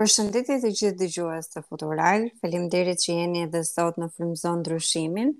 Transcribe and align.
Përshëndetje 0.00 0.56
të 0.62 0.68
gjithë 0.78 0.96
dëgjues 0.98 1.46
të 1.52 1.60
Futural. 1.68 2.26
Faleminderit 2.42 3.00
që 3.04 3.08
jeni 3.20 3.40
edhe 3.46 3.62
sot 3.70 3.96
në 3.98 4.06
Frymzon 4.16 4.60
Ndryshimin. 4.60 5.32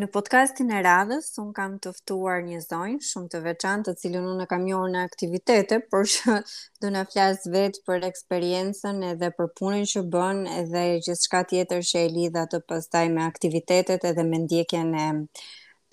Në 0.00 0.08
podcastin 0.14 0.70
e 0.76 0.78
radhës, 0.86 1.26
unë 1.42 1.52
kam 1.58 1.74
të 1.86 1.92
ftuar 1.98 2.38
një 2.46 2.62
zonjë 2.64 3.04
shumë 3.10 3.28
të 3.34 3.42
veçantë, 3.48 3.86
të 3.92 4.02
cilën 4.06 4.30
unë 4.32 4.46
kam 4.54 4.64
njohur 4.70 4.88
në 4.94 5.02
aktivitete, 5.10 5.82
por 5.92 6.08
që 6.14 6.38
do 6.86 6.94
na 6.96 7.04
flas 7.10 7.44
vetë 7.58 7.84
për 7.90 8.08
eksperiencën 8.08 9.04
edhe 9.12 9.30
për 9.40 9.52
punën 9.60 9.84
që 9.94 10.06
bën 10.16 10.42
edhe 10.62 10.86
gjithçka 11.10 11.44
tjetër 11.52 11.84
që 11.92 12.06
e 12.06 12.10
lidha 12.16 12.46
atë 12.48 12.62
pastaj 12.72 13.04
me 13.18 13.26
aktivitetet 13.28 14.08
edhe 14.14 14.24
me 14.32 14.40
ndjekjen 14.46 14.96
e 15.06 15.08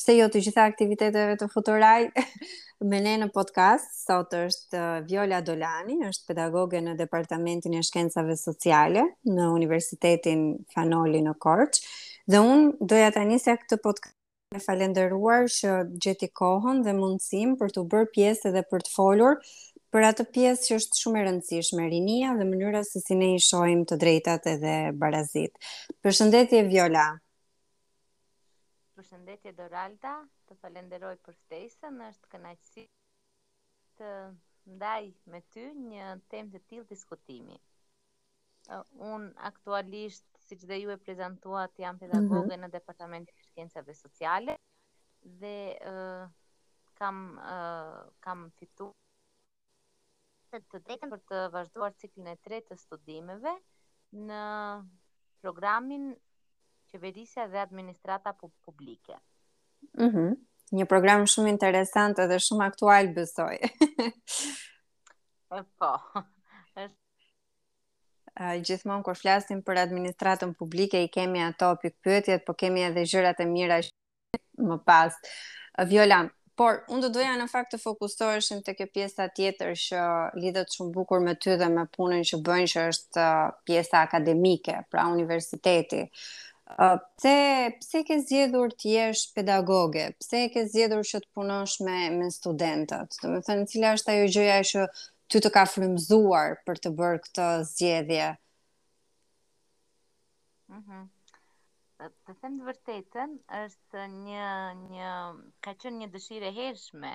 se 0.06 0.16
jo 0.22 0.28
të 0.30 0.42
gjitha 0.46 0.66
aktivitetet 0.70 1.32
e 1.34 1.38
të 1.40 1.48
futuraj 1.50 2.04
me 2.90 3.00
ne 3.02 3.16
në 3.24 3.30
podcast, 3.34 3.90
sot 4.06 4.34
është 4.38 4.78
uh, 4.78 4.98
Viola 5.10 5.40
Dolani, 5.46 5.96
është 6.12 6.28
pedagoge 6.30 6.82
në 6.86 6.94
Departamentin 7.00 7.74
e 7.80 7.84
Shkencave 7.88 8.36
Sociale 8.38 9.08
në 9.26 9.48
Universitetin 9.56 10.46
Fanoli 10.76 11.24
në 11.26 11.34
Korç, 11.42 11.82
dhe 12.30 12.44
unë 12.52 12.90
doja 12.94 13.10
të 13.16 13.26
njëse 13.32 13.58
këtë 13.66 13.82
podcast 13.88 14.14
Në 14.54 14.60
falenderuar 14.62 15.48
që 15.52 15.72
gjeti 16.06 16.28
kohën 16.38 16.84
dhe 16.86 16.94
mundësim 16.96 17.56
për 17.60 17.72
të 17.76 17.82
bërë 17.92 18.10
pjesë 18.14 18.52
edhe 18.52 18.62
për 18.70 18.86
të 18.86 18.92
folur 18.94 19.40
për 19.92 20.06
atë 20.12 20.28
pjesë 20.36 20.68
që 20.70 20.78
është 20.80 21.00
shumë 21.02 21.18
e 21.18 21.24
rëndësishme, 21.26 21.88
rinia 21.92 22.32
dhe 22.38 22.46
mënyra 22.54 22.86
se 22.88 23.02
si 23.04 23.18
ne 23.20 23.34
i 23.36 23.42
shohim 23.44 23.82
të 23.90 23.98
drejtat 24.00 24.46
edhe 24.54 24.76
barazit. 25.02 25.58
Përshëndetje 26.06 26.62
Viola, 26.70 27.08
përshëndetje 28.96 29.52
Doralda, 29.58 30.12
të 30.50 30.56
falenderoj 30.62 31.16
për 31.28 31.38
ftesën, 31.42 31.98
është 32.10 32.30
kënaqësi 32.34 32.84
të 34.00 34.12
ndaj 34.76 35.10
me 35.34 35.42
ty 35.56 35.66
një 35.90 36.12
temë 36.34 36.54
të 36.56 36.62
tillë 36.72 36.88
diskutimi. 36.92 37.58
Uh, 38.76 38.82
un 39.14 39.26
aktualisht, 39.50 40.26
siç 40.48 40.64
dhe 40.70 40.80
ju 40.82 40.94
e 40.94 40.98
prezantuat, 41.06 41.76
jam 41.84 42.00
pedagoge 42.02 42.42
mm 42.42 42.52
-hmm. 42.54 42.64
në 42.64 42.72
Departamentin 42.78 43.36
e 43.36 43.44
Shkencave 43.50 43.94
Sociale 44.00 44.56
dhe 45.42 45.56
uh, 45.92 46.24
kam 46.94 47.22
uh, 47.38 48.02
kam 48.26 48.50
fituar 48.60 48.94
të 50.74 50.80
drejtën 50.88 51.12
për 51.14 51.22
të 51.30 51.44
vazhduar 51.54 51.94
ciklin 52.02 52.28
e 52.34 52.36
tretë 52.48 52.72
të 52.72 52.78
studimeve 52.86 53.56
në 54.30 54.44
programin 55.44 56.14
qeverisja 56.96 57.48
dhe 57.48 57.60
administrata 57.60 58.36
publike. 58.66 59.20
Mm 60.00 60.36
Një 60.74 60.88
program 60.90 61.28
shumë 61.30 61.52
interesant 61.54 62.18
edhe 62.24 62.40
shumë 62.42 62.64
aktual 62.66 63.12
besoj. 63.14 63.58
po. 65.80 65.90
Gjithmonë 68.68 69.06
kur 69.06 69.20
flasim 69.20 69.62
për 69.68 69.80
administratën 69.84 70.56
publike 70.58 71.04
i 71.06 71.12
kemi 71.14 71.44
ato 71.46 71.70
pikë 71.84 72.02
pyetjet, 72.08 72.46
po 72.48 72.56
kemi 72.58 72.82
edhe 72.88 73.04
gjërat 73.08 73.44
e 73.46 73.48
mira 73.52 73.78
më 74.70 74.80
pas. 74.90 75.14
Viola, 75.92 76.24
Por, 76.56 76.78
unë 76.88 77.04
do 77.04 77.10
doja 77.18 77.34
në 77.36 77.50
fakt 77.52 77.74
të 77.76 77.82
fokusoheshim 77.84 78.62
të 78.64 78.74
kjo 78.78 78.86
pjesa 78.96 79.26
tjetër 79.38 79.74
që 79.76 80.04
lidhet 80.40 80.72
shumë 80.72 80.94
bukur 80.98 81.20
me 81.20 81.34
ty 81.36 81.58
dhe 81.60 81.68
me 81.74 81.84
punën 81.98 82.22
që 82.30 82.40
bën 82.48 82.64
që 82.74 82.86
është 82.92 83.26
pjesa 83.68 84.02
akademike, 84.08 84.78
pra 84.90 85.04
universiteti 85.12 86.06
pse 86.74 87.36
pse 87.82 88.02
ke 88.08 88.18
zgjedhur 88.24 88.72
të 88.82 88.92
jesh 88.94 89.22
pedagoge? 89.38 90.06
Pse 90.22 90.40
ke 90.54 90.64
zgjedhur 90.70 91.04
që 91.12 91.20
të 91.26 91.30
punosh 91.40 91.76
me 91.88 91.98
me 92.16 92.30
studentat? 92.36 93.18
Do 93.22 93.34
të 93.36 93.42
thënë, 93.50 93.68
cila 93.74 93.92
është 93.98 94.12
ajo 94.14 94.32
gjëja 94.38 94.60
që 94.72 94.86
ty 95.34 95.42
të 95.46 95.52
ka 95.58 95.66
frimzuar 95.74 96.56
për 96.70 96.82
të 96.86 96.94
bërë 97.02 97.22
këtë 97.28 97.50
zgjedhje? 97.72 98.30
Mhm. 100.80 101.06
Të 102.26 102.34
them 102.42 102.58
të 102.62 102.68
vërtetën, 102.72 103.32
është 103.62 104.02
një 104.26 104.50
një 104.80 105.14
ka 105.66 105.78
qënë 105.84 106.00
një 106.02 106.10
dëshirë 106.18 106.52
hershme 106.58 107.14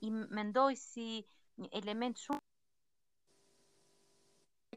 i 0.00 0.10
mendoj 0.40 0.72
si 0.84 1.10
një 1.58 1.68
element 1.82 2.16
shumë 2.22 2.45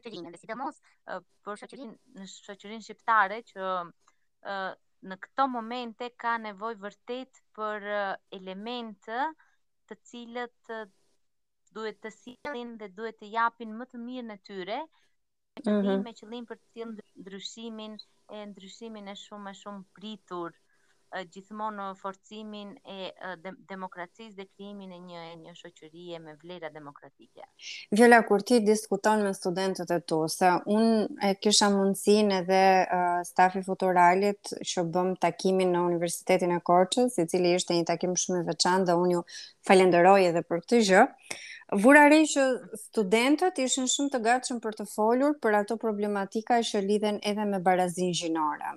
shoqërinë, 0.00 0.30
dhe 0.34 0.38
sidomos 0.40 0.76
uh, 1.14 1.20
për 1.46 1.58
shoqërinë 1.60 2.20
në 2.20 2.26
shoqërinë 2.36 2.84
shqiptare 2.84 3.38
që 3.48 3.72
uh, 3.72 4.70
në 5.10 5.16
këto 5.26 5.46
momente 5.54 6.08
ka 6.24 6.34
nevojë 6.44 6.80
vërtet 6.84 7.40
për 7.58 7.88
uh, 7.88 8.14
elemente 8.38 9.20
të 9.90 9.98
cilët 10.10 10.70
uh, 10.70 10.86
duhet 11.78 12.00
të 12.06 12.12
sillin 12.16 12.72
dhe 12.80 12.88
duhet 13.00 13.20
të 13.20 13.30
japin 13.34 13.76
më 13.82 13.90
të 13.92 14.00
mirë 14.06 14.26
në 14.30 14.38
tyre 14.48 14.80
me 14.80 15.64
qëllim 15.64 15.90
mhm. 15.90 16.06
me 16.08 16.16
qëllim 16.20 16.48
për 16.52 16.58
të 16.58 16.68
sillur 16.72 16.96
ndryshimin 17.24 17.98
e 18.40 18.44
ndryshimin 18.54 19.10
e 19.10 19.16
shumë 19.26 19.48
më 19.50 19.56
shumë 19.64 19.86
pritur 20.00 20.56
gjithmonë 21.32 21.76
në 21.78 21.84
forcimin 21.98 22.68
e 22.94 23.08
demokracisë 23.70 24.36
dhe 24.38 24.44
krijimin 24.50 24.92
e 24.94 24.98
një 25.06 25.22
një 25.40 25.54
shoqërie 25.60 26.20
me 26.22 26.34
vlera 26.42 26.70
demokratike. 26.74 27.42
Vjela 27.90 28.20
kur 28.28 28.44
ti 28.46 28.60
diskuton 28.64 29.24
me 29.26 29.32
studentët 29.34 29.90
e 29.90 29.98
tu, 30.06 30.20
se 30.30 30.50
un 30.76 31.06
e 31.26 31.32
kisha 31.42 31.70
mundsinë 31.74 32.38
edhe 32.42 32.60
stafi 33.26 33.64
futuralit 33.66 34.54
që 34.72 34.86
bëm 34.94 35.10
takimin 35.26 35.74
në 35.74 35.82
Universitetin 35.90 36.54
e 36.54 36.62
Korçës, 36.70 37.18
i 37.18 37.26
cili 37.30 37.56
ishte 37.58 37.74
një 37.80 37.88
takim 37.90 38.14
shumë 38.16 38.44
i 38.44 38.48
veçantë 38.52 38.90
dhe 38.92 38.98
unë 39.02 39.14
ju 39.18 39.24
falenderoj 39.70 40.20
edhe 40.30 40.44
për 40.46 40.62
këtë 40.66 40.84
gjë. 40.90 41.04
Vura 41.82 42.06
re 42.10 42.22
që 42.26 42.44
studentët 42.86 43.58
ishin 43.62 43.86
shumë 43.92 44.14
të 44.16 44.22
gatshëm 44.28 44.62
për 44.64 44.78
të 44.80 44.88
folur 44.94 45.36
për 45.42 45.58
ato 45.60 45.76
problematika 45.86 46.58
që 46.70 46.82
lidhen 46.86 47.20
edhe 47.32 47.44
me 47.52 47.60
barazinë 47.70 48.18
gjinore 48.22 48.72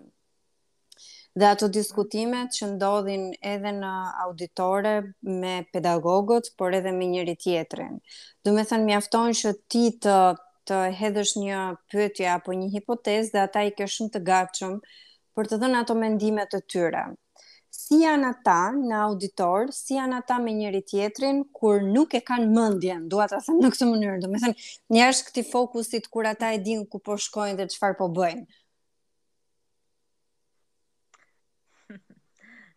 dhe 1.39 1.45
ato 1.49 1.67
diskutimet 1.75 2.53
që 2.57 2.67
ndodhin 2.75 3.23
edhe 3.53 3.71
në 3.79 3.91
auditore 4.25 4.91
me 5.43 5.53
pedagogët, 5.73 6.51
por 6.57 6.75
edhe 6.77 6.91
me 6.93 7.07
njëri 7.13 7.35
tjetrin. 7.45 7.97
Do 8.45 8.53
me 8.53 8.63
thënë 8.69 8.85
mjafton 8.89 9.33
që 9.41 9.53
ti 9.73 9.85
të 10.05 10.17
të 10.69 10.77
hedhësh 10.95 11.31
një 11.43 11.55
pyetje 11.91 12.27
apo 12.33 12.53
një 12.55 12.69
hipotezë 12.77 13.33
dhe 13.33 13.39
ata 13.43 13.65
i 13.67 13.73
kanë 13.75 13.91
shumë 13.93 14.11
të 14.13 14.19
gatshëm 14.29 14.77
për 15.35 15.49
të 15.51 15.57
dhënë 15.59 15.79
ato 15.81 15.95
mendimet 15.99 16.53
të 16.53 16.59
tyre. 16.71 17.01
Si 17.75 17.97
janë 18.05 18.29
ata 18.29 18.55
në 18.77 19.01
auditor, 19.09 19.73
si 19.75 19.97
janë 19.97 20.21
ata 20.21 20.37
me 20.45 20.53
njëri 20.55 20.79
tjetrin 20.87 21.41
kur 21.59 21.83
nuk 21.89 22.15
e 22.15 22.23
kanë 22.23 22.47
mendjen, 22.55 23.09
dua 23.11 23.27
ta 23.27 23.41
them 23.43 23.59
në 23.59 23.73
këtë 23.75 23.89
mënyrë, 23.91 24.21
do 24.23 24.31
të 24.37 24.41
thënë, 24.45 24.71
njerëz 24.95 25.23
këtij 25.27 25.47
fokusit 25.51 26.07
kur 26.13 26.31
ata 26.31 26.53
e 26.55 26.63
dinë 26.63 26.87
ku 26.93 27.03
po 27.03 27.19
shkojnë 27.25 27.59
dhe 27.59 27.67
çfarë 27.75 27.99
po 27.99 28.07
bëjnë. 28.21 28.47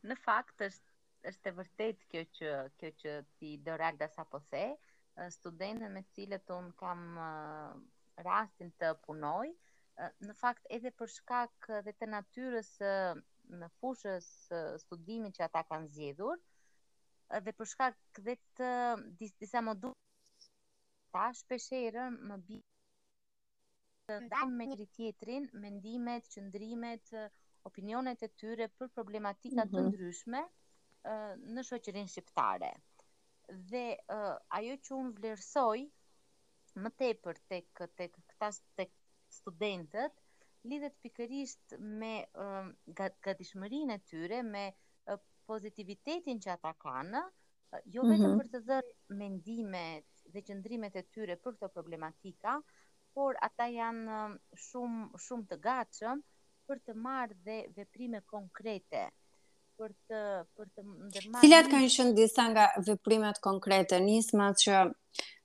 në 0.06 0.16
fakt 0.22 0.62
është 0.68 0.94
është 1.26 1.50
e 1.50 1.54
vërtetë 1.58 2.04
kjo 2.10 2.20
që 2.38 2.50
kjo 2.80 2.90
që 3.02 3.12
ti 3.38 3.48
do 3.66 3.76
rada 3.80 4.06
sa 4.14 4.22
po 4.30 4.38
the, 4.52 4.60
me 5.18 6.02
të 6.02 6.10
cilët 6.16 6.50
un 6.56 6.68
kam 6.80 7.00
rastin 8.26 8.70
të 8.80 8.90
punoj, 9.06 9.48
në 10.28 10.34
fakt 10.42 10.68
edhe 10.76 10.92
për 11.00 11.10
shkak 11.16 11.70
dhe 11.86 11.92
të 11.98 12.08
natyrës 12.12 12.70
së 12.78 12.92
në 13.56 13.70
fushës 13.80 14.28
studimit 14.84 15.36
që 15.40 15.48
ata 15.48 15.62
kanë 15.72 15.90
zgjedhur 15.96 16.38
dhe 17.46 17.52
për 17.58 17.66
shkak 17.72 17.98
dhe 18.28 18.36
të 18.60 18.70
disa 19.40 19.62
modul 19.66 19.94
ta 21.16 21.26
shpeshherë 21.40 22.06
më 22.30 22.38
bën 22.46 22.64
të 24.08 24.20
dam 24.30 24.54
me 24.56 24.66
njëri 24.70 24.86
tjetrin 24.94 25.50
mendimet, 25.64 26.28
qëndrimet, 26.34 27.14
opinionet 27.66 28.20
e 28.26 28.32
tyre 28.40 28.68
për 28.80 28.90
problematika 28.96 29.64
mm 29.64 29.68
-hmm. 29.68 29.74
të 29.74 29.80
mhm. 29.80 29.92
ndryshme 29.92 30.42
uh, 30.42 31.32
në 31.56 31.64
shoqërinë 31.70 32.12
shqiptare. 32.12 32.68
Dhe 33.72 33.84
uh, 34.18 34.34
ajo 34.58 34.76
që 34.86 34.94
un 35.00 35.10
vlerësoj 35.18 35.78
më 36.84 36.90
tepër 37.02 37.40
tek 37.52 37.84
tek 38.02 38.16
thas 38.40 38.60
tek 38.78 38.90
studentët 39.38 40.18
lidhet 40.70 40.94
pikërisht 41.06 41.76
me 42.02 42.14
uh, 42.22 42.68
gatishmërinë 43.28 43.96
e 43.96 44.00
tyre 44.10 44.40
me 44.50 44.64
uh, 45.12 45.18
pozitivitetin 45.50 46.40
që 46.46 46.50
ata 46.56 46.72
kanë, 46.84 47.22
uh, 47.22 47.80
jo 47.94 48.02
vetëm 48.02 48.26
mm 48.26 48.32
-hmm. 48.32 48.40
për 48.40 48.48
të 48.54 48.62
dhënë 48.70 49.18
mendimet 49.22 50.06
dhe 50.32 50.42
qëndrimet 50.48 50.96
e 50.98 51.04
tyre 51.14 51.36
për 51.44 51.54
këtë 51.60 51.74
problematika, 51.78 52.60
por 53.14 53.36
ata 53.48 53.64
janë 53.70 54.16
shumë 54.66 55.04
shumë 55.26 55.46
të 55.52 55.56
gatshëm 55.68 56.18
uh, 56.18 56.24
për 56.68 56.80
të 56.86 56.94
marrë 56.98 57.34
dhe 57.46 57.56
veprime 57.76 58.20
konkrete 58.30 59.04
për 59.78 59.90
të 60.08 60.18
për 60.58 60.68
të 60.72 60.82
ndërmarrë. 60.88 61.42
Cilat 61.44 61.66
kanë 61.72 61.88
qenë 61.96 62.14
disa 62.16 62.46
nga 62.52 62.64
veprimet 62.88 63.38
konkrete 63.44 63.98
nisma 64.02 64.48
që 64.62 64.80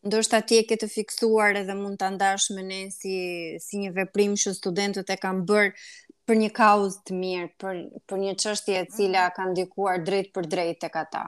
ndoshta 0.08 0.40
ti 0.50 0.58
e 0.62 0.64
ke 0.70 0.78
të 0.82 0.90
fiksuar 0.94 1.60
edhe 1.62 1.76
mund 1.80 2.00
ta 2.02 2.10
ndash 2.14 2.54
me 2.56 2.64
ne 2.70 2.80
si 2.96 3.16
si 3.66 3.82
një 3.84 3.92
veprim 3.98 4.34
që 4.44 4.54
studentët 4.60 5.12
e 5.16 5.20
kanë 5.26 5.46
bërë 5.52 5.74
për 6.30 6.40
një 6.40 6.50
kauzë 6.62 7.04
të 7.08 7.18
mirë, 7.20 7.50
për 7.64 7.78
për 8.08 8.22
një 8.24 8.34
çështje 8.46 8.80
e 8.84 8.88
cila 8.96 9.26
mhm. 9.28 9.36
ka 9.38 9.48
ndikuar 9.52 10.02
drejt 10.08 10.32
për 10.38 10.50
drejt 10.56 10.82
tek 10.88 10.98
ata. 11.04 11.24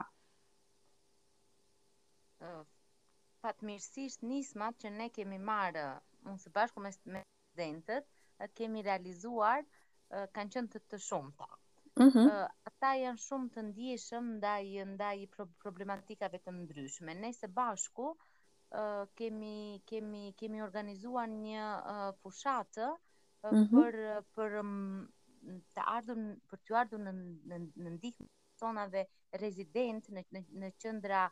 Fatmirësisht 3.44 4.22
nismat 4.24 4.74
që 4.80 4.90
ne 4.96 5.06
kemi 5.14 5.36
marrë 5.44 5.86
unë 6.26 6.40
së 6.42 6.50
bashku 6.56 6.80
me 6.82 6.90
studentët 6.96 8.06
kemi 8.58 8.80
realizuar 8.82 9.60
uh, 9.62 9.72
kanë 10.36 10.52
qenë 10.56 10.70
të 10.74 10.80
të 10.92 10.98
shumta. 11.08 11.46
Uhum. 11.94 12.26
ata 12.68 12.88
janë 12.98 13.20
shumë 13.22 13.50
të 13.54 13.62
ndjeshëm 13.68 14.30
ndaj 14.40 14.64
ndaj 14.96 15.14
problematikave 15.62 16.40
të 16.42 16.50
ndryshme. 16.54 17.14
Ne 17.14 17.30
së 17.36 17.46
bashku 17.54 18.08
uh, 18.16 19.04
kemi 19.14 19.78
kemi 19.86 20.32
kemi 20.36 20.62
organizuar 20.66 21.28
një 21.30 21.60
uh, 21.60 22.08
fushatë 22.18 22.88
uh, 22.90 23.46
për 23.74 24.00
për 24.34 24.58
të 25.78 25.86
ardhur 25.94 26.20
për 26.50 26.64
të 26.66 26.76
ardhur 26.82 27.04
në 27.06 27.14
në, 27.52 27.60
në 27.84 27.94
ndihmë 28.00 28.26
personave 28.50 29.06
rezident 29.46 30.10
në 30.16 30.26
në, 30.34 30.44
në 30.64 30.72
qendra 30.82 31.22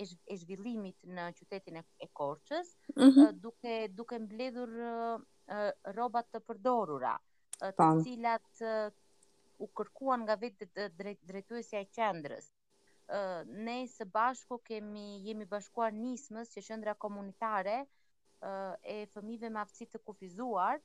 e 0.00 0.08
zhvillimit 0.40 1.04
në 1.06 1.28
qytetin 1.38 1.76
e, 1.82 1.84
e 2.00 2.08
Korçës, 2.10 2.72
uh, 2.96 3.24
duke 3.44 3.76
duke 4.00 4.18
mbledhur 4.24 4.72
rrobat 4.72 6.32
uh, 6.32 6.38
të 6.38 6.46
përdorura 6.48 7.18
të 7.62 7.70
po. 7.76 7.88
cilat 8.04 8.62
u 9.58 9.66
kërkuan 9.80 10.22
nga 10.26 10.36
vetë 10.38 10.88
drejtuesja 10.96 11.82
e 11.82 11.88
qendrës 11.98 12.50
ne 13.64 13.76
së 13.88 14.04
bashku 14.14 14.58
kemi 14.68 15.06
jemi 15.24 15.46
bashkuar 15.48 15.94
nismës 15.96 16.50
që 16.54 16.64
qendra 16.68 16.94
komunitare 17.04 17.78
e 18.94 18.98
fëmijëve 19.14 19.50
me 19.54 19.62
aftësi 19.64 19.88
të 19.94 20.02
kufizuar 20.06 20.76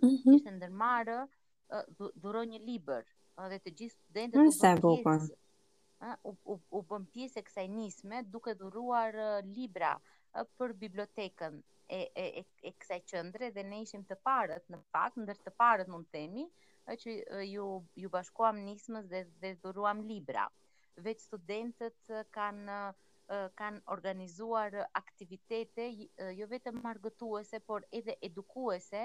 mm 0.00 0.08
-hmm. 0.08 0.36
ishte 0.36 0.50
ndërmarrë 0.56 1.18
dhuroi 2.22 2.46
një 2.52 2.60
libër 2.68 3.04
edhe 3.44 3.58
të 3.58 3.74
gjithë 3.78 3.96
studentët 3.96 4.84
mm, 4.84 4.84
u 4.84 4.86
bën 4.86 5.02
pjesë 5.04 6.56
u 6.78 6.82
bën 6.88 7.06
pjesë 7.12 7.42
kësaj 7.48 7.68
nisme 7.68 8.22
duke 8.22 8.54
dhuruar 8.54 9.14
libra 9.56 9.96
për 10.44 10.72
bibliotekën 10.72 11.60
e, 11.88 12.00
e, 12.16 12.24
e, 12.40 12.44
e 12.68 12.72
kësaj 12.72 13.00
qëndre 13.10 13.50
dhe 13.54 13.62
ne 13.64 13.80
ishim 13.82 14.02
të 14.04 14.16
parët 14.24 14.68
në 14.70 14.80
fakt, 14.92 15.18
ndër 15.22 15.38
të 15.46 15.50
parët 15.58 15.88
mund 15.88 16.08
temi, 16.12 16.48
që 16.86 17.16
ju, 17.46 17.66
ju 17.98 18.08
bashkuam 18.08 18.60
nismës 18.62 19.08
dhe, 19.10 19.24
dhe 19.42 19.54
dhuruam 19.62 20.02
libra. 20.06 20.46
Vetë 21.02 21.24
studentët 21.26 22.12
kanë 22.36 22.80
kanë 23.58 23.80
organizuar 23.90 24.70
aktivitete 24.94 25.88
jo 26.38 26.46
vetëm 26.46 26.76
argëtuese, 26.86 27.58
por 27.66 27.82
edhe 27.90 28.14
edukuese 28.22 29.00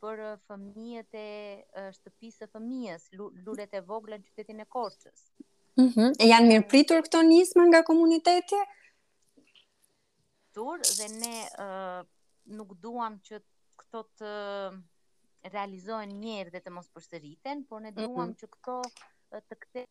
për 0.00 0.20
fëmijët 0.46 1.18
e 1.18 1.88
shtëpisë 1.96 2.44
së 2.44 2.46
fëmijës, 2.52 3.08
luret 3.18 3.74
e 3.74 3.82
vogla 3.90 4.20
në 4.20 4.22
qytetin 4.28 4.62
e 4.62 4.68
Korçës. 4.70 5.24
Mhm, 5.82 5.98
mm 6.04 6.28
janë 6.30 6.46
mirëpritur 6.52 7.02
këto 7.08 7.24
nisma 7.26 7.66
nga 7.72 7.82
komuniteti? 7.90 8.62
struktur 10.50 10.80
dhe 10.98 11.06
ne 11.22 11.34
uh, 11.64 12.02
nuk 12.58 12.72
duam 12.82 13.16
që 13.24 13.38
këto 13.82 14.00
të 14.18 14.30
realizohen 15.54 16.14
një 16.22 16.32
herë 16.38 16.54
dhe 16.56 16.60
të 16.64 16.72
mos 16.74 16.88
përsëriten, 16.96 17.62
por 17.70 17.82
ne 17.84 17.92
duam 17.92 18.32
mm 18.32 18.32
-hmm. 18.32 18.38
që 18.40 18.48
këto 18.54 18.76
të 19.48 19.56
këtë 19.64 19.84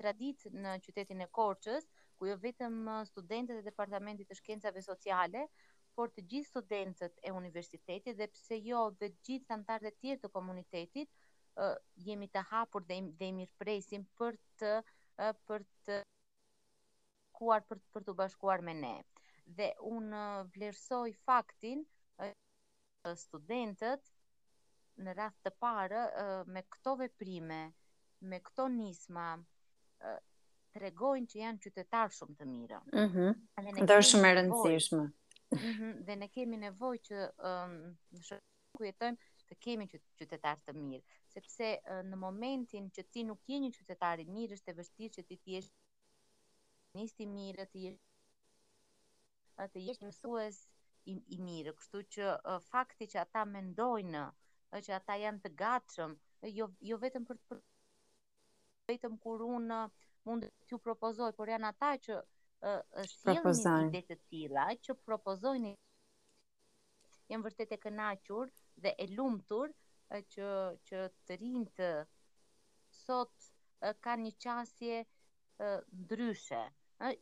traditë 0.00 0.50
në 0.64 0.70
qytetin 0.86 1.20
e 1.20 1.28
Korçës, 1.38 1.84
ku 2.16 2.26
jo 2.26 2.36
vetëm 2.46 2.76
studentët 3.12 3.60
e 3.60 3.68
departamentit 3.68 4.28
të 4.30 4.38
shkencave 4.40 4.82
sociale, 4.82 5.44
por 5.94 6.08
të 6.08 6.24
gjithë 6.30 6.48
studentët 6.48 7.14
e 7.28 7.32
universitetit 7.40 8.16
dhe 8.20 8.26
pse 8.34 8.58
jo 8.70 8.80
dhe 9.00 9.10
gjithë 9.28 9.54
antarët 9.58 9.90
e 9.92 9.96
tjerë 10.00 10.20
të 10.22 10.32
komunitetit, 10.36 11.08
uh, 11.62 11.76
jemi 12.06 12.28
të 12.34 12.44
hapur 12.52 12.84
dhe 12.88 13.00
dhe 13.20 13.30
mirëpresim 13.38 14.06
për 14.18 14.32
të 14.58 14.72
uh, 14.80 15.32
për 15.46 15.66
të 15.84 16.02
kërkuar 17.42 17.64
për 17.66 17.78
për 17.92 18.04
të 18.06 18.12
bashkuar 18.18 18.62
me 18.62 18.74
ne. 18.74 18.96
Dhe 19.58 19.66
unë 19.82 20.18
uh, 20.18 20.50
vlerësoj 20.54 21.14
faktin 21.26 21.80
e 22.22 22.28
uh, 22.30 23.16
studentët 23.18 24.12
në 25.02 25.14
rast 25.18 25.40
të 25.44 25.50
parë 25.58 26.02
uh, 26.06 26.42
me 26.46 26.62
këto 26.62 26.94
veprime, 27.00 27.58
me 28.30 28.38
këto 28.46 28.68
nisma 28.70 29.32
të 29.38 30.20
regojnë 30.82 31.28
që 31.30 31.36
janë 31.40 31.60
qytetarë 31.62 32.14
shumë 32.16 32.36
të 32.38 32.44
mira. 32.48 32.78
Mm 32.92 33.08
-hmm. 33.10 33.86
Dhe 33.90 33.96
shumë 34.08 34.28
e 34.30 34.36
rëndësishme. 34.38 35.02
Mm 35.02 35.72
-hmm. 35.74 35.92
Dhe 36.08 36.16
ne 36.22 36.28
kemi 36.32 36.56
nevoj 36.56 36.94
që 37.08 37.16
um, 37.50 37.74
në 38.14 38.22
shumë 38.28 38.78
kujetojmë 38.78 39.18
të 39.50 39.58
kemi 39.64 39.88
qytetarë 39.90 40.62
të 40.68 40.72
mirë. 40.78 41.04
Sepse 41.28 41.68
në 42.08 42.16
momentin 42.22 42.90
që 42.96 43.02
ti 43.12 43.24
nuk 43.24 43.40
je 43.48 43.58
një 43.58 43.70
i 44.18 44.24
mirë, 44.36 44.54
është 44.56 44.70
e 44.70 44.76
vështirë 44.80 45.14
që 45.18 45.22
ti 45.28 45.36
t'jeshtë 45.44 45.76
i 46.94 47.26
mirë 47.26 47.64
të 47.72 47.78
jesh 47.88 48.08
atë 49.64 49.80
jesh 49.82 50.00
mësues 50.04 50.58
i, 51.12 51.22
i 51.34 51.38
mirë, 51.44 51.72
kështu 51.78 52.02
që 52.16 52.26
uh, 52.32 52.58
fakti 52.66 53.06
që 53.12 53.20
ata 53.24 53.44
mendojnë 53.52 54.24
uh, 54.26 54.80
që 54.88 54.92
ata 54.96 55.16
janë 55.22 55.40
të 55.46 55.50
gatshëm, 55.62 56.16
jo 56.58 56.68
jo 56.88 56.96
vetëm 57.04 57.24
për, 57.30 57.36
vetëm 58.92 59.16
kur 59.24 59.42
unë 59.46 59.78
uh, 59.86 60.04
mund 60.28 60.46
t'ju 60.66 60.78
propozoj, 60.84 61.32
por 61.38 61.48
janë 61.52 61.70
ata 61.72 61.90
që 62.04 62.18
uh, 62.20 63.04
sjellin 63.06 63.88
ide 63.88 64.02
të 64.10 64.18
tilla 64.28 64.68
që 64.84 64.94
propozojnë 65.06 65.72
janë 67.32 67.48
vërtet 67.48 67.72
e 67.78 67.80
kënaqur 67.86 68.50
dhe 68.84 68.94
e 68.98 69.08
lumtur 69.16 69.72
uh, 69.72 70.22
që 70.36 70.52
që 70.90 71.06
të 71.30 71.40
rinë 71.40 71.64
të 71.80 71.90
sot 73.00 73.32
uh, 73.32 73.94
kanë 74.04 74.28
një 74.28 74.36
qasje 74.46 75.02
uh, 75.08 75.80
ndryshe 76.04 76.60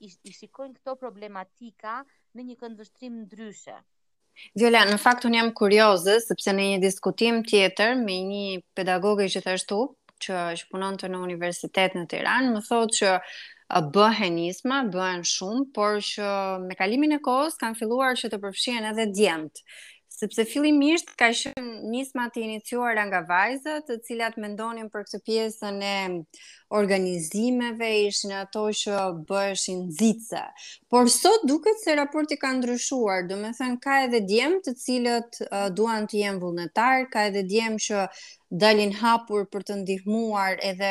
i, 0.00 0.10
i 0.28 0.32
shikojnë 0.34 0.74
këto 0.80 0.96
problematika 1.00 2.00
në 2.36 2.44
një 2.50 2.56
këndvështrim 2.62 3.20
ndryshe. 3.24 3.76
Viola, 4.56 4.84
në 4.88 4.96
fakt 5.02 5.26
unë 5.28 5.40
jam 5.40 5.50
kurioze, 5.58 6.18
sepse 6.24 6.52
në 6.54 6.68
një 6.74 6.82
diskutim 6.84 7.42
tjetër 7.44 7.96
me 7.98 8.18
një 8.24 8.44
pedagogë 8.78 9.28
gjithashtu, 9.32 9.80
që 10.20 10.36
është 10.54 10.68
punon 10.74 10.98
të 11.00 11.08
në 11.14 11.20
universitet 11.24 11.94
në 11.96 12.06
Tiran, 12.12 12.50
më 12.54 12.62
thotë 12.66 12.98
që 13.00 13.14
bëhen 13.94 14.36
isma, 14.46 14.82
bëhen 14.92 15.24
shumë, 15.28 15.64
por 15.76 15.96
që 16.04 16.32
me 16.66 16.76
kalimin 16.76 17.16
e 17.16 17.20
kohës 17.24 17.56
kanë 17.60 17.78
filluar 17.80 18.18
që 18.20 18.30
të 18.34 18.40
përfshien 18.44 18.88
edhe 18.92 19.08
djemët 19.16 19.64
sepse 20.20 20.44
fillimisht 20.50 21.08
ka 21.20 21.30
qenë 21.36 21.68
nisma 21.92 22.26
e 22.34 22.40
iniciuar 22.44 22.96
nga 23.08 23.20
vajzat, 23.28 23.86
të 23.88 23.96
cilat 24.06 24.36
mendonin 24.42 24.90
për 24.92 25.04
këtë 25.06 25.20
pjesën 25.26 25.76
e 25.80 25.98
organizimeve, 26.80 27.88
ishin 28.08 28.34
ato 28.42 28.66
që 28.80 28.98
bëheshin 29.28 29.78
nxitse. 29.88 30.42
Por 30.92 31.08
sot 31.14 31.46
duket 31.48 31.80
se 31.84 31.96
raporti 31.98 32.36
ka 32.42 32.52
ndryshuar, 32.58 33.24
do 33.30 33.38
të 33.42 33.52
thënë 33.60 33.80
ka 33.86 33.96
edhe 34.06 34.20
djem 34.30 34.58
të 34.66 34.74
cilët 34.84 35.40
uh, 35.46 35.68
duan 35.78 36.06
të 36.06 36.20
jenë 36.22 36.42
vullnetar, 36.44 37.06
ka 37.12 37.24
edhe 37.30 37.44
djem 37.48 37.78
që 37.86 38.04
dalin 38.64 38.92
hapur 39.00 39.46
për 39.52 39.66
të 39.68 39.78
ndihmuar 39.84 40.60
edhe 40.72 40.90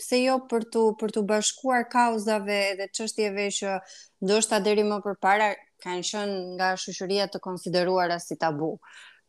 pse 0.00 0.20
jo 0.26 0.36
për 0.50 0.68
të 0.74 0.82
për 1.00 1.14
të 1.14 1.22
bashkuar 1.30 1.86
kauzave 1.92 2.58
edhe 2.74 2.88
çështjeve 2.98 3.46
që 3.60 3.78
ndoshta 4.26 4.58
deri 4.66 4.84
më 4.92 5.00
parë 5.24 5.54
kanë 5.84 6.08
qenë 6.12 6.38
nga 6.56 6.72
shoqëria 6.84 7.28
të 7.32 7.40
konsideruara 7.44 8.18
si 8.22 8.36
tabu. 8.40 8.72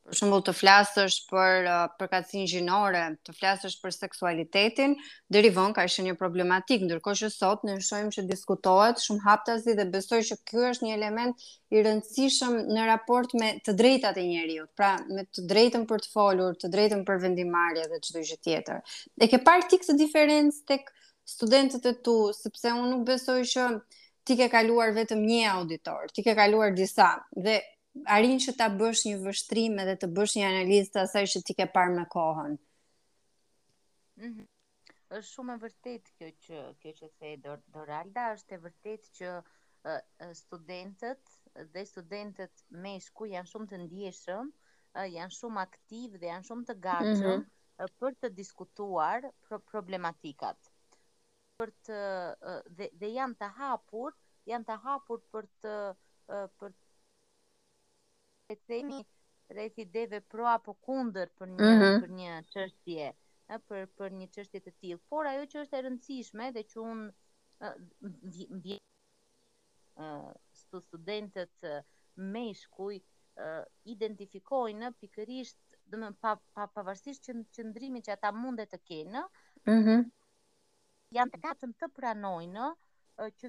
Për 0.09 0.17
shembull 0.23 0.41
të 0.41 0.53
flasësh 0.57 1.15
për 1.29 1.67
uh, 1.69 1.81
përkatësinë 1.99 2.49
gjinore, 2.49 3.01
të 3.27 3.33
flasësh 3.37 3.75
për 3.83 3.93
seksualitetin, 3.93 4.95
deri 5.35 5.51
vonë 5.53 5.75
ka 5.77 5.83
qenë 5.93 6.07
një 6.09 6.15
problematik, 6.17 6.85
ndërkohë 6.87 7.19
që 7.21 7.29
sot 7.35 7.65
ne 7.67 7.75
shohim 7.85 8.09
që 8.15 8.23
diskutohet 8.31 9.03
shumë 9.03 9.21
haptazi 9.27 9.75
dhe 9.77 9.85
besoj 9.93 10.21
që 10.31 10.39
ky 10.49 10.63
është 10.71 10.87
një 10.87 10.95
element 10.97 11.45
i 11.75 11.83
rëndësishëm 11.85 12.57
në 12.73 12.87
raport 12.89 13.37
me 13.37 13.51
të 13.67 13.77
drejtat 13.83 14.17
e 14.17 14.25
njeriut, 14.31 14.73
pra 14.79 14.95
me 15.11 15.27
të 15.29 15.45
drejtën 15.53 15.85
për 15.91 16.05
të 16.07 16.11
folur, 16.15 16.57
të 16.57 16.73
drejtën 16.73 17.05
për 17.11 17.21
vendimarrje 17.27 17.85
dhe 17.93 18.01
çdo 18.09 18.25
gjë 18.31 18.39
tjetër. 18.47 18.81
E 19.21 19.29
ke 19.35 19.43
parë 19.45 19.69
tikë 19.75 19.91
të 19.91 19.99
diferencë 20.01 20.65
tek 20.73 20.89
studentët 21.35 21.85
e 21.91 21.97
tu, 22.07 22.17
sepse 22.33 22.73
unë 22.73 22.93
nuk 22.95 23.05
besoj 23.13 23.37
që 23.53 23.69
ti 24.29 24.37
ke 24.37 24.45
kaluar 24.53 24.91
vetëm 24.93 25.23
një 25.25 25.43
auditor, 25.55 26.09
ti 26.13 26.21
ke 26.25 26.35
kaluar 26.37 26.75
disa 26.77 27.07
dhe 27.45 27.55
arrin 28.15 28.37
që 28.43 28.53
ta 28.59 28.67
bësh 28.81 29.07
një 29.07 29.15
vështrim 29.25 29.79
edhe 29.83 29.95
të 30.03 30.09
bësh 30.17 30.35
një 30.37 30.49
analizë 30.53 30.93
të 30.93 31.01
asaj 31.05 31.23
që 31.33 31.41
ti 31.47 31.55
ke 31.57 31.65
parë 31.73 31.95
me 31.97 32.03
kohën. 32.13 32.53
Mm 34.21 34.27
-hmm. 34.31 34.47
Është 35.17 35.31
shumë 35.33 35.53
e 35.55 35.61
vërtet 35.63 36.05
kjo 36.17 36.27
që 36.45 36.57
kjo 36.81 36.91
që 36.99 37.07
the 37.19 37.29
Dor 37.47 37.59
Doralda 37.73 38.27
është 38.35 38.53
e 38.53 38.61
vërtet 38.67 39.03
që 39.17 39.29
uh, 39.41 40.33
studentët 40.43 41.33
dhe 41.73 41.85
studentët 41.89 42.63
me 42.85 42.93
shku 43.07 43.25
janë 43.33 43.49
shumë 43.51 43.67
të 43.71 43.77
ndjeshëm, 43.87 44.51
uh, 44.51 45.07
janë 45.17 45.37
shumë 45.39 45.61
aktiv 45.67 46.19
dhe 46.21 46.25
janë 46.31 46.47
shumë 46.51 46.65
të 46.69 46.73
gatshëm 46.85 47.31
mm 47.33 47.39
-hmm. 47.39 47.47
uh, 47.85 47.89
për 48.01 48.11
të 48.21 48.29
diskutuar 48.41 49.31
pro 49.47 49.57
problematikat 49.71 50.68
për 51.59 51.71
të 51.87 51.95
dhe, 52.77 52.85
dhe 53.01 53.09
janë 53.13 53.35
të 53.41 53.47
hapur, 53.59 54.11
janë 54.49 54.65
të 54.69 54.75
hapur 54.85 55.19
për 55.35 55.45
të 55.63 55.73
për 56.61 56.71
të 58.49 58.55
themi 58.69 58.99
dhe 59.57 59.63
ti 59.75 59.83
pro 60.31 60.45
apo 60.53 60.71
kundër 60.87 61.27
për 61.39 61.47
një 61.55 61.63
mm 61.63 61.75
-hmm. 61.79 61.95
për 62.03 62.11
një 62.19 62.33
çështje, 62.53 63.07
ë 63.51 63.53
për 63.67 63.81
për 63.99 64.09
një 64.21 64.27
çështje 64.37 64.59
të 64.67 64.71
tillë. 64.79 65.01
Por 65.13 65.23
ajo 65.33 65.43
që 65.51 65.57
është 65.63 65.75
e 65.79 65.83
rëndësishme 65.87 66.45
dhe 66.57 66.63
që 66.71 66.77
un 66.91 66.99
ë 67.67 67.69
studentët 70.59 71.57
meshkuj 72.35 72.95
identifikojnë 73.93 74.87
pikërisht, 75.01 75.61
domethënë 75.91 76.19
pa 76.53 76.63
pavarësisht 76.75 77.21
pa 77.25 77.29
që 77.31 77.33
qëndrimin 77.57 78.05
që 78.07 78.11
ata 78.15 78.29
mundet 78.41 78.69
të 78.73 78.77
kenë, 78.89 79.23
ëh 79.23 79.27
mm 79.75 79.83
-hmm 79.85 80.01
janë 81.15 81.31
të 81.33 81.37
katëm 81.43 81.71
të 81.81 81.87
pranojnë 81.97 82.65
që 83.41 83.47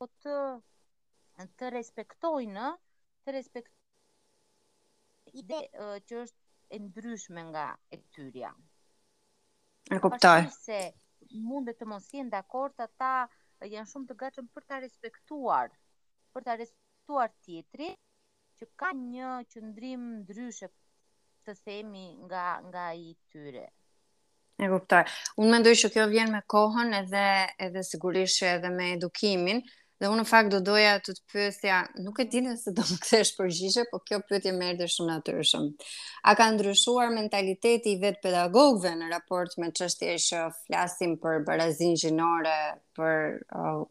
po 0.00 0.06
të 0.26 0.32
të 1.60 1.66
respektojnë 1.74 2.66
të 3.26 3.34
respektojnë 3.36 5.36
ide 5.42 5.58
që 6.10 6.16
është 6.24 6.42
e 6.72 6.74
ndryshme 6.86 7.42
nga 7.50 7.64
e 7.92 7.94
tyria. 8.16 8.52
E 9.92 9.96
kuptoj. 10.04 10.40
Se 10.60 10.78
mund 11.48 11.66
të 11.78 11.84
mos 11.92 12.06
jenë 12.14 12.32
dakord 12.36 12.76
ata 12.86 13.10
janë 13.72 13.90
shumë 13.92 14.08
të 14.10 14.14
gatshëm 14.22 14.46
për 14.54 14.62
ta 14.70 14.76
respektuar, 14.84 15.66
për 16.34 16.42
ta 16.48 16.52
respektuar 16.62 17.28
tjetrin 17.46 17.94
që 18.60 18.64
ka 18.82 18.90
një 19.00 19.30
qëndrim 19.54 20.02
ndryshe 20.22 20.66
të 21.46 21.52
themi 21.66 22.04
nga 22.26 22.46
nga 22.68 22.86
i 22.94 23.06
tyre. 23.34 23.66
E 24.60 24.68
kuptoj. 24.70 25.02
Unë 25.40 25.54
mendoj 25.56 25.72
që 25.82 25.88
kjo 25.94 26.04
vjen 26.10 26.32
me 26.32 26.40
kohën 26.54 26.90
edhe 27.00 27.22
edhe 27.66 27.82
sigurisht 27.88 28.40
që 28.42 28.50
edhe 28.56 28.70
me 28.74 28.90
edukimin 28.96 29.62
dhe 30.02 30.08
unë 30.10 30.24
në 30.24 30.26
fakt 30.28 30.50
do 30.50 30.58
doja 30.66 30.92
të 30.98 31.12
të 31.14 31.20
pyesja, 31.32 31.76
nuk 32.02 32.16
e 32.18 32.24
di 32.30 32.40
nëse 32.42 32.72
do 32.74 32.82
më 32.88 32.96
kthesh 33.04 33.30
përgjigje, 33.38 33.84
por 33.92 34.00
kjo 34.08 34.18
pyetje 34.26 34.50
më 34.56 34.68
erdhi 34.74 34.88
shumë 34.90 35.12
natyrshëm. 35.12 35.68
A 36.26 36.34
ka 36.40 36.48
ndryshuar 36.56 37.12
mentaliteti 37.14 37.92
i 37.94 38.00
vet 38.02 38.18
pedagogëve 38.24 38.92
në 38.98 39.12
raport 39.14 39.54
me 39.62 39.70
çështjen 39.78 40.18
që 40.26 40.40
flasim 40.66 41.14
për 41.22 41.44
barazinë 41.46 42.02
gjinore, 42.02 42.56
për 42.98 43.20
uh, 43.60 43.86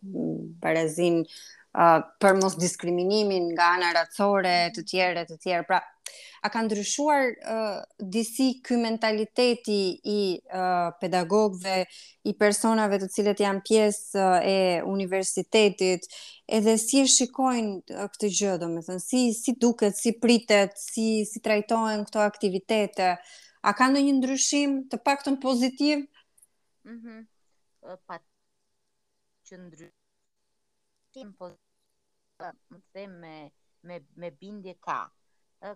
barazinë 0.68 1.24
uh, 1.24 2.04
për 2.22 2.38
mos 2.44 2.60
diskriminimin 2.60 3.48
nga 3.56 3.72
ana 3.80 3.96
racore, 4.02 4.58
të 4.76 4.84
tjera 4.92 5.24
të 5.32 5.40
tjera. 5.48 5.64
Pra, 5.72 5.80
a 6.44 6.50
ka 6.50 6.60
ndryshuar 6.66 7.24
uh, 7.54 7.80
disi 8.14 8.48
ky 8.66 8.76
mentaliteti 8.82 9.78
i 10.04 10.20
uh, 10.60 10.90
pedagogëve, 11.02 11.78
i 12.30 12.34
personave 12.42 12.98
të 13.02 13.08
cilët 13.16 13.44
janë 13.46 13.62
pjesë 13.68 14.18
uh, 14.18 14.38
e 14.42 14.58
universitetit, 14.90 16.08
edhe 16.58 16.76
si 16.82 17.04
e 17.04 17.06
shikojnë 17.18 17.78
uh, 17.94 18.08
këtë 18.14 18.32
gjë, 18.40 18.56
domethënë 18.66 19.04
si 19.06 19.22
si 19.38 19.54
duket, 19.54 19.98
si 20.02 20.16
pritet, 20.24 20.74
si 20.82 21.08
si 21.32 21.44
trajtohen 21.46 22.06
këto 22.10 22.24
aktivitete. 22.26 23.12
A 23.62 23.76
ka 23.78 23.92
ndonjë 23.94 24.18
ndryshim 24.18 24.78
të 24.90 25.02
paktën 25.08 25.40
pozitiv? 25.48 26.06
Mhm. 26.90 27.16
Mm 27.22 27.28
pa 28.08 28.18
që 29.50 29.56
ndryshim 29.58 31.32
pozitiv. 31.38 31.58
Po 32.38 32.78
them 32.94 33.16
me 33.22 33.36
me 33.88 33.96
me 34.22 34.30
bindje 34.40 34.76
ka 34.86 35.00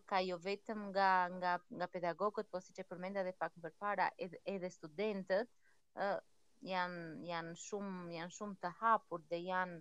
ka 0.10 0.20
jo 0.26 0.38
vetëm 0.44 0.80
nga 0.90 1.10
nga 1.38 1.52
nga 1.78 1.88
pedagogët, 1.96 2.48
por 2.50 2.62
siç 2.68 2.78
e 2.82 2.86
përmenda 2.92 3.22
edhe 3.22 3.34
pak 3.42 3.54
më 3.64 3.70
parë 3.82 4.08
edhe, 4.26 4.38
edhe 4.54 4.70
studentët 4.78 5.50
uh, 6.06 6.18
janë 6.72 7.02
janë 7.32 7.52
shumë 7.66 7.98
janë 8.18 8.34
shumë 8.38 8.56
të 8.64 8.72
hapur 8.80 9.22
dhe 9.34 9.40
janë 9.50 9.78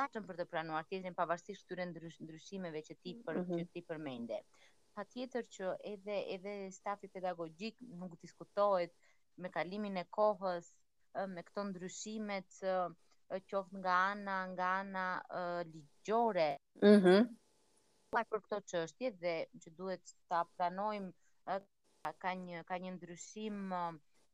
datën 0.00 0.24
për 0.28 0.38
të 0.40 0.46
pranuar 0.52 0.88
tjetrin 0.88 1.16
pavarësisht 1.18 1.66
këtyre 1.66 1.84
ndrysh, 1.92 2.18
ndryshimeve 2.24 2.82
që 2.88 2.96
ti 3.02 3.14
për 3.28 3.38
mm 3.42 3.44
-hmm. 3.44 3.58
që 3.60 3.70
ti 3.74 3.82
përmende. 3.90 4.38
Patjetër 4.96 5.44
që 5.56 5.68
edhe 5.92 6.16
edhe 6.36 6.54
stafi 6.78 7.08
pedagogjik 7.16 7.76
nuk 8.00 8.16
diskutohet 8.24 8.92
me 9.36 9.48
kalimin 9.56 9.96
e 10.00 10.04
kohës 10.18 10.72
me 11.34 11.42
këto 11.46 11.60
ndryshimet 11.70 12.48
të 12.60 13.40
qoftë 13.52 13.76
nga 13.80 13.94
ana 14.12 14.36
nga 14.52 14.66
ana 14.80 15.06
ligjore. 15.74 16.50
Ëh. 16.80 16.96
Mm 16.96 17.28
pak 18.14 18.28
për 18.32 18.40
këtë 18.44 18.58
çështje 18.72 19.08
dhe 19.22 19.32
që 19.64 19.72
duhet 19.80 20.12
ta 20.32 20.38
planojmë 20.56 21.56
ka 22.22 22.30
një 22.42 22.60
ka 22.68 22.78
një 22.84 22.92
ndryshim 22.96 23.58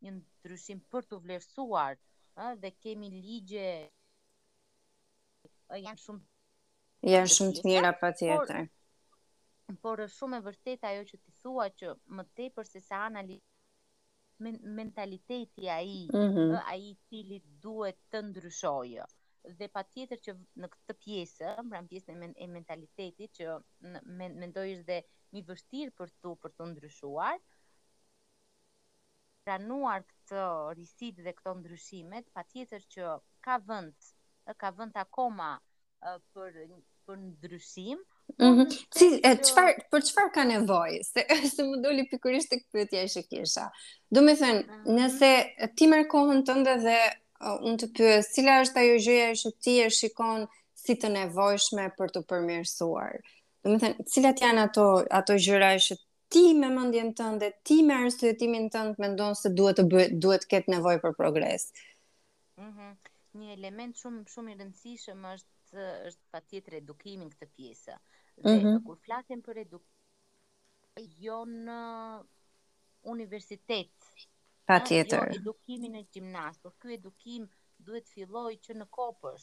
një 0.04 0.12
ndryshim 0.18 0.82
për 0.92 1.08
të 1.12 1.18
vlerësuar 1.24 1.98
ë 2.44 2.50
dhe 2.64 2.70
kemi 2.84 3.08
ligje 3.14 3.64
janë 5.86 6.02
shumë 6.04 7.12
janë 7.14 7.32
shumë 7.38 7.56
të 7.56 7.66
mira 7.70 7.90
patjetër 8.04 8.62
por 9.86 10.04
është 10.06 10.18
shumë 10.20 10.38
e 10.38 10.44
vërtetë 10.50 10.88
ajo 10.92 11.02
që 11.10 11.18
ti 11.24 11.34
thua 11.42 11.66
që 11.82 11.96
më 12.18 12.26
tepër 12.40 12.70
se 12.70 12.84
sa 12.86 13.02
analiz 13.08 13.42
mentaliteti 14.78 15.68
ai 15.78 15.98
mhm. 16.12 16.60
ai 16.74 16.80
i 16.92 16.94
cili 17.10 17.40
duhet 17.66 17.98
të 18.12 18.22
ndryshojë 18.30 19.06
dhe 19.58 19.68
pa 19.72 19.82
tjetër 19.84 20.20
që 20.26 20.32
në 20.62 20.68
këtë 20.72 20.94
pjesë, 21.04 21.50
mbra 21.66 21.80
në 21.84 21.88
pjesë 21.90 22.14
e 22.14 22.48
mentalitetit, 22.50 23.40
që 23.40 23.58
me 24.16 24.28
dhe 24.56 25.02
një 25.34 25.44
vështirë 25.48 25.92
për 25.98 26.12
tu, 26.22 26.32
për 26.42 26.54
tu 26.56 26.68
ndryshuar, 26.70 27.38
pranuar 29.44 30.04
këtë 30.08 30.40
risit 30.80 31.20
dhe 31.26 31.34
këto 31.36 31.56
ndryshimet, 31.60 32.26
pa 32.32 32.46
tjetër 32.48 32.82
që 32.96 33.16
ka 33.44 33.58
vënd, 33.68 33.94
ka 34.60 34.70
vënd 34.78 34.96
akoma 35.04 35.54
për, 36.32 36.66
për 37.06 37.20
ndryshim, 37.28 38.02
Mm 38.40 38.52
-hmm. 38.56 38.70
që... 38.96 39.08
qfar, 39.44 39.66
për 39.92 40.00
qëfar 40.06 40.28
ka 40.32 40.44
nevoj 40.48 40.94
se, 41.04 41.24
se 41.54 41.62
më 41.68 41.80
doli 41.84 42.06
pikurisht 42.08 42.48
të 42.48 42.56
këpëtja 42.62 43.02
e 43.04 43.10
shëkisha 43.14 43.66
do 44.10 44.22
me 44.24 44.32
thënë 44.40 44.78
nëse 44.96 45.30
ti 45.76 45.84
merë 45.92 46.06
kohën 46.14 46.40
tënde 46.48 46.72
dhe 46.86 46.96
uh, 47.44 47.56
unë 47.66 47.78
të 47.84 47.88
pyes, 47.96 48.30
cila 48.34 48.58
është 48.64 48.82
ajo 48.82 48.96
gjëja 49.06 49.28
që 49.42 49.50
ti 49.62 49.74
e 49.84 49.88
shikon 49.92 50.46
si 50.84 50.96
të 51.00 51.10
nevojshme 51.14 51.86
për 51.98 52.12
të 52.16 52.22
përmirësuar? 52.30 53.16
Do 53.64 53.74
të 53.76 53.80
thënë, 53.84 54.06
cilat 54.12 54.42
janë 54.44 54.64
ato 54.68 54.86
ato 55.20 55.36
gjëra 55.40 55.70
që 55.86 55.96
ti 56.34 56.42
me 56.58 56.68
mendjen 56.74 57.12
tënde, 57.16 57.50
ti 57.66 57.80
me 57.86 57.96
arsyetimin 58.06 58.68
tënd 58.74 58.98
mendon 59.02 59.36
se 59.38 59.52
duhet 59.56 59.78
të 59.80 59.86
bëhet, 59.92 60.14
duhet 60.24 60.44
të 60.44 60.52
ketë 60.54 60.74
nevojë 60.76 61.02
për 61.08 61.18
progres? 61.20 61.70
Mhm. 62.60 62.70
Mm 62.70 62.94
Një 63.34 63.50
element 63.58 63.98
shumë 63.98 64.20
shumë 64.30 64.52
i 64.52 64.54
rëndësishëm 64.60 65.24
është 65.32 65.86
është 66.08 66.28
patjetër 66.36 66.76
edukimin 66.78 67.32
këtë 67.34 67.48
pjesë. 67.56 67.96
Dhe 68.44 68.52
mm 68.52 68.60
-hmm. 68.62 68.82
kur 68.86 68.96
flasim 69.04 69.40
për 69.42 69.56
edukim 69.64 71.10
jo 71.24 71.40
në 71.50 71.80
universitet, 73.10 74.03
Pa 74.64 74.78
tjetër. 74.80 75.28
Jo, 75.34 75.40
edukimin 75.40 75.98
e 76.00 76.06
gjimnas, 76.12 76.56
por 76.62 76.72
kjo 76.80 76.94
edukim 76.98 77.42
duhet 77.84 78.08
filloj 78.08 78.54
që 78.64 78.76
në 78.80 78.86
kopës. 78.96 79.42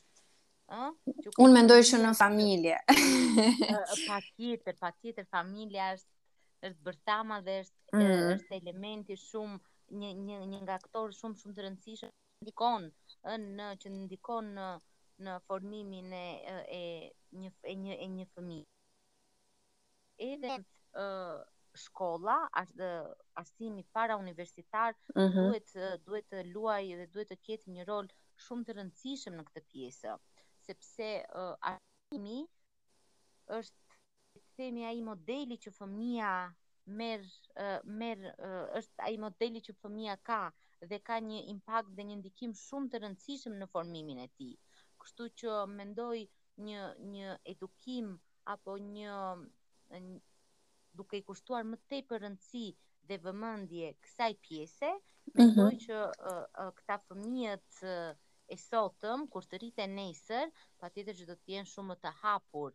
Unë 1.36 1.52
mendoj 1.54 1.78
që 1.90 2.00
në 2.02 2.14
familje. 2.18 2.78
pa 4.08 4.18
tjetër, 4.32 4.78
pa 4.82 4.90
tjetër, 4.96 5.28
familja 5.36 5.90
është, 5.96 6.12
është 6.70 6.88
bërthama 6.88 7.38
dhe 7.46 7.60
është, 7.66 7.78
mm. 8.00 8.26
është 8.38 8.60
elementi 8.62 9.18
shumë, 9.28 9.60
një, 10.02 10.12
një, 10.26 10.40
një 10.56 10.64
nga 10.64 10.80
këtorë 10.88 11.18
shumë 11.20 11.42
shumë 11.44 11.56
të 11.58 11.66
rëndësishë, 11.68 12.12
ndikon, 12.46 12.90
në, 13.60 13.70
që 13.84 13.94
ndikon 14.00 14.50
në, 14.58 14.70
në 15.28 15.38
formimin 15.50 16.14
e, 16.18 16.26
e, 16.66 16.82
një, 17.44 17.54
e, 17.62 17.78
një, 17.86 18.00
një 18.18 18.30
fëmi. 18.34 18.62
Edhe, 20.32 20.58
shkolla, 21.76 22.50
asimi 23.36 23.84
para 23.94 24.18
universitar 24.18 24.96
mm 25.16 25.28
-hmm. 25.28 25.48
duhet 25.48 25.72
duhet 26.06 26.28
të 26.32 26.42
luaj 26.54 26.84
dhe 27.00 27.06
duhet 27.14 27.30
të 27.32 27.38
ketë 27.48 27.72
një 27.76 27.84
rol 27.90 28.08
shumë 28.46 28.66
të 28.66 28.72
rëndësishëm 28.80 29.36
në 29.38 29.44
këtë 29.50 29.62
pjesë, 29.72 30.16
sepse 30.66 31.08
uh, 31.42 31.54
arsimi 31.70 32.42
është 33.48 33.80
themi 34.58 34.86
ai 34.90 35.02
modeli 35.02 35.56
që 35.66 35.72
fëmia 35.78 36.32
merr 37.02 37.24
uh, 37.24 37.80
merr 38.02 38.20
uh, 38.20 38.68
është 38.82 38.98
ai 39.08 39.18
modeli 39.18 39.60
që 39.70 39.74
fëmia 39.82 40.18
ka 40.28 40.42
dhe 40.90 41.00
ka 41.00 41.20
një 41.30 41.40
impakt 41.54 41.92
dhe 41.98 42.04
një 42.12 42.16
ndikim 42.22 42.54
shumë 42.66 42.88
të 42.92 42.98
rëndësishëm 43.06 43.56
në 43.62 43.68
formimin 43.74 44.20
e 44.26 44.30
tij. 44.38 44.56
Kështu 45.02 45.24
që 45.40 45.58
mendoj 45.80 46.28
një 46.68 46.82
një 47.14 47.30
edukim 47.54 48.08
apo 48.54 48.72
një 48.78 49.16
duke 50.98 51.18
i 51.20 51.24
kushtuar 51.28 51.64
më 51.68 51.78
tepër 51.92 52.22
rëndësi 52.26 52.64
dhe 53.10 53.18
vëmendje 53.26 53.92
kësaj 54.06 54.34
pjese, 54.48 54.90
më 55.38 55.46
mm 55.46 55.54
-hmm. 55.56 55.78
që 55.86 55.98
uh, 56.32 56.44
uh, 56.62 56.72
këta 56.80 56.98
fëmijët 57.08 57.80
uh, 57.88 58.12
e 58.54 58.58
sotëm 58.60 59.28
kur 59.32 59.44
të 59.48 59.60
rriten 59.62 59.94
nesër, 59.98 60.50
patjetër 60.84 61.16
që 61.20 61.26
do 61.32 61.36
të 61.38 61.54
jenë 61.56 61.72
shumë 61.74 61.92
më 61.94 61.98
të 62.04 62.12
hapur, 62.24 62.72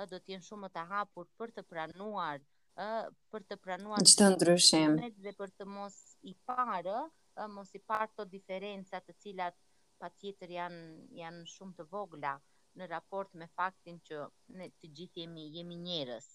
ë 0.00 0.08
do 0.12 0.16
të 0.18 0.32
jenë 0.34 0.46
shumë 0.48 0.62
më 0.66 0.70
të 0.74 0.84
hapur 0.92 1.26
për 1.38 1.50
të 1.56 1.62
pranuar, 1.70 2.40
ë 2.84 2.86
për 3.30 3.42
të 3.48 3.56
pranuar 3.62 4.02
çdo 4.12 4.26
ndryshim. 4.34 4.90
Dhe 5.24 5.32
për 5.40 5.50
të 5.58 5.64
mos 5.76 5.96
i 6.32 6.34
parë, 6.46 6.98
ë 7.42 7.46
mos 7.56 7.70
i 7.78 7.80
parë 7.90 8.10
to 8.16 8.24
diferenca 8.34 9.00
të 9.06 9.12
cilat 9.22 9.56
patjetër 10.02 10.50
janë 10.58 10.82
janë 11.22 11.42
shumë 11.54 11.76
të 11.78 11.84
vogla 11.94 12.34
në 12.78 12.90
raport 12.94 13.30
me 13.40 13.46
faktin 13.58 14.00
që 14.06 14.26
ne 14.58 14.66
të 14.78 14.86
gjithë 14.96 15.20
jemi 15.22 15.44
jemi 15.58 15.76
njerëz. 15.86 16.28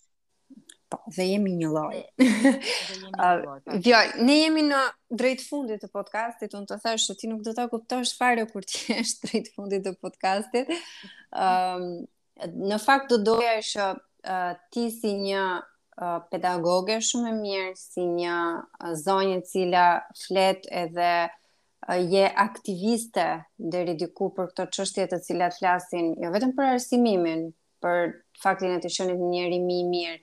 Po, 0.89 0.97
dhe 1.15 1.25
jemi 1.31 1.51
një 1.57 1.69
lloj. 1.73 2.01
Po. 3.15 3.29
Jo, 3.85 3.99
ne 4.27 4.35
jemi 4.37 4.63
në 4.67 4.81
drejt 5.17 5.43
fundit 5.47 5.81
të 5.81 5.89
podcastit, 5.93 6.53
unë 6.57 6.69
të 6.69 6.77
thash 6.83 7.07
se 7.09 7.15
ti 7.21 7.29
nuk 7.31 7.41
do 7.47 7.53
ta 7.57 7.67
kuptosh 7.71 8.13
fare 8.19 8.45
kur 8.51 8.65
ti 8.69 8.83
je 8.99 9.05
drejt 9.23 9.49
fundit 9.55 9.85
të 9.87 9.95
podcastit. 10.05 10.69
um, 11.45 11.87
në 12.69 12.81
fakt 12.83 13.09
do 13.13 13.17
doja 13.31 13.55
që 13.69 13.87
uh, 13.95 14.51
ti 14.75 14.89
si 14.93 15.13
një 15.25 15.45
uh, 15.55 16.19
pedagoge 16.31 16.99
shumë 17.09 17.31
e 17.31 17.33
mirë, 17.39 17.73
si 17.81 18.05
një 18.05 18.37
uh, 18.59 18.93
zonjë 19.07 19.39
e 19.41 19.45
cila 19.51 19.87
flet 20.21 20.67
edhe 20.83 21.09
uh, 21.25 21.97
je 21.97 22.27
aktiviste 22.45 23.25
dhe 23.57 23.87
diku 24.05 24.29
për 24.37 24.51
këto 24.51 24.69
çështje 24.77 25.09
të 25.15 25.21
cilat 25.29 25.57
flasin, 25.57 26.13
jo 26.21 26.33
vetëm 26.35 26.53
për 26.59 26.75
arsimimin, 26.75 27.47
për 27.85 28.17
faktin 28.45 28.77
e 28.77 28.81
të 28.83 28.93
qenit 28.97 29.17
një 29.23 29.31
njerëz 29.33 29.63
më 29.69 29.79
i 29.79 29.83
mirë, 29.93 30.21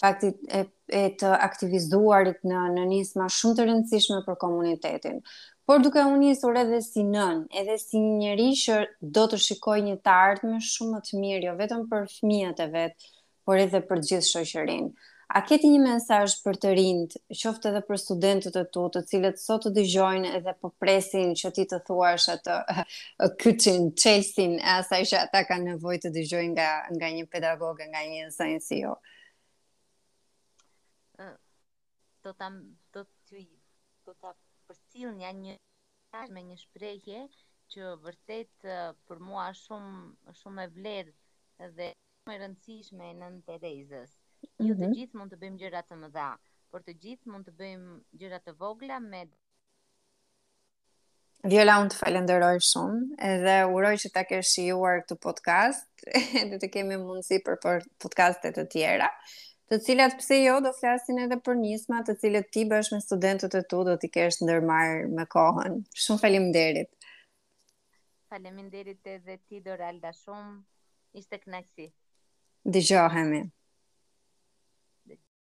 faktit 0.00 0.36
e, 0.52 0.64
e 0.88 1.04
të 1.20 1.30
aktivizuarit 1.46 2.40
në 2.46 2.60
në 2.78 2.84
nisma 2.92 3.28
shumë 3.30 3.58
të 3.58 3.66
rëndësishme 3.68 4.22
për 4.26 4.38
komunitetin. 4.40 5.20
Por 5.68 5.82
duke 5.84 6.02
u 6.08 6.16
nisur 6.18 6.56
edhe 6.58 6.80
si 6.82 7.04
nën, 7.06 7.44
edhe 7.60 7.76
si 7.78 8.00
një 8.00 8.16
njeri 8.24 8.48
që 8.64 8.78
do 9.14 9.26
të 9.30 9.38
shikoj 9.44 9.78
një 9.88 9.98
të 10.02 10.48
me 10.48 10.58
shumë 10.72 10.96
më 10.96 11.02
të 11.08 11.20
mirë, 11.22 11.46
jo 11.50 11.54
vetëm 11.60 11.84
për 11.92 12.08
fëmijët 12.16 12.64
e 12.66 12.68
vet, 12.74 13.08
por 13.46 13.58
edhe 13.66 13.80
për 13.90 14.02
gjithë 14.08 14.28
shoqërinë. 14.32 14.90
A 15.30 15.44
keti 15.46 15.68
një 15.70 15.82
mesaj 15.84 16.24
për 16.42 16.56
të 16.64 16.70
rindë, 16.74 17.18
qoftë 17.38 17.68
edhe 17.70 17.80
për 17.86 17.98
studentët 18.02 18.56
e 18.58 18.64
tu, 18.74 18.88
të 18.90 19.04
cilët 19.12 19.38
sot 19.38 19.62
të 19.62 19.70
dëgjojnë 19.76 20.32
edhe 20.40 20.56
po 20.58 20.72
presin 20.82 21.36
që 21.38 21.52
ti 21.54 21.66
të 21.70 21.78
thuash 21.86 22.26
atë 22.34 22.56
këtën, 23.44 23.86
qelsin, 24.02 24.56
asaj 24.74 25.02
që 25.12 25.22
ata 25.28 25.44
ka 25.46 25.60
nevoj 25.68 26.00
të 26.02 26.10
dëgjojnë 26.16 26.50
nga, 26.56 26.68
nga 26.96 27.12
një 27.14 27.28
pedagogë, 27.30 27.86
nga 27.92 28.02
një 28.10 28.26
nësajnë 28.26 28.64
si 28.66 28.82
jo? 28.82 28.96
do 32.30 32.36
ta 32.38 32.50
do 32.94 33.02
të 33.28 33.44
do 34.06 34.12
ta 34.22 34.30
përcjell 34.68 35.16
një 35.18 35.32
një 35.40 35.54
me 36.34 36.42
një 36.46 36.56
shprehje 36.62 37.24
që 37.74 37.88
vërtet 38.04 38.68
për 39.08 39.20
mua 39.22 39.48
është 39.52 39.70
shumë 39.74 40.34
shumë 40.42 40.64
e 40.64 40.70
vlerë 40.76 41.70
dhe 41.78 41.88
shumë 41.94 42.36
e 42.36 42.40
rëndësishme 42.44 43.08
Nën 43.18 43.36
Terezës. 43.48 44.12
Mm 44.16 44.50
-hmm. 44.56 44.66
Ju 44.68 44.74
të 44.78 44.86
gjithë 44.96 45.18
mund 45.18 45.32
të 45.32 45.36
bëjmë 45.42 45.60
gjëra 45.62 45.82
të 45.88 45.98
mëdha, 46.04 46.28
por 46.70 46.80
të 46.86 46.92
gjithë 47.02 47.30
mund 47.32 47.46
të 47.46 47.52
bëjmë 47.60 47.88
gjëra 48.22 48.38
të 48.46 48.56
vogla 48.62 48.98
me 49.10 49.26
Viola, 51.50 51.74
unë 51.80 51.90
të 51.90 51.96
falenderoj 52.02 52.56
shumë 52.60 53.00
edhe 53.32 53.54
uroj 53.76 53.94
që 54.02 54.08
ta 54.14 54.22
kesh 54.28 54.48
shijuar 54.54 54.96
këtë 55.02 55.16
podcast 55.26 55.88
dhe 56.50 56.56
të 56.62 56.68
kemi 56.74 56.96
mundësi 57.00 57.38
për 57.46 57.56
podcastet 58.02 58.52
të 58.60 58.64
tjera 58.72 59.08
të 59.70 59.78
cilat 59.86 60.16
pse 60.18 60.36
jo 60.42 60.56
do 60.64 60.72
flasin 60.74 61.20
edhe 61.24 61.36
për 61.46 61.54
nisma, 61.60 62.00
të 62.06 62.16
cilat 62.22 62.48
ti 62.54 62.64
bash 62.72 62.90
me 62.94 62.98
studentët 63.04 63.54
e 63.54 63.62
tu 63.70 63.84
do 63.86 63.94
ti 64.02 64.10
kesh 64.16 64.40
ndërmarr 64.42 65.04
me 65.18 65.28
kohën. 65.34 65.76
Shumë 66.06 66.22
faleminderit. 66.24 66.90
Faleminderit 68.30 69.12
edhe 69.14 69.38
ti 69.46 69.62
Doralda 69.68 70.10
shumë. 70.24 70.58
Ishte 71.22 71.42
kënaqësi. 71.46 71.88
Dëgjohemi. 72.78 73.44